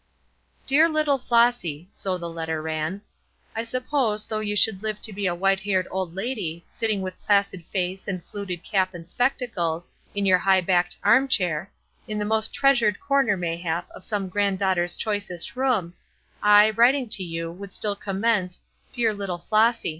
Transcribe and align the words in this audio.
"Dear 0.65 0.89
little 0.89 1.19
Flossy," 1.19 1.87
so 1.91 2.17
the 2.17 2.27
letter 2.27 2.59
ran, 2.59 3.03
"I 3.55 3.63
suppose, 3.63 4.25
though 4.25 4.39
you 4.39 4.55
should 4.55 4.81
live 4.81 4.99
to 5.03 5.13
be 5.13 5.27
a 5.27 5.35
white 5.35 5.59
haired 5.59 5.87
old 5.91 6.15
lady, 6.15 6.65
sitting 6.67 7.03
with 7.03 7.21
placid 7.21 7.63
face 7.65 8.07
and 8.07 8.23
fluted 8.23 8.63
cap 8.63 8.95
and 8.95 9.07
spectacles, 9.07 9.91
in 10.15 10.25
your 10.25 10.39
high 10.39 10.61
backed 10.61 10.97
arm 11.03 11.27
chair, 11.27 11.69
in 12.07 12.17
the 12.17 12.25
most 12.25 12.51
treasured 12.51 12.99
corner 12.99 13.37
mayhap 13.37 13.91
of 13.91 14.03
some 14.03 14.27
granddaughter's 14.27 14.95
choicest 14.95 15.55
room, 15.55 15.93
I, 16.41 16.71
writing 16.71 17.07
to 17.09 17.23
you, 17.23 17.51
would 17.51 17.71
still 17.71 17.95
commence 17.95 18.59
'Dear 18.91 19.13
little 19.13 19.37
Flossy.' 19.37 19.89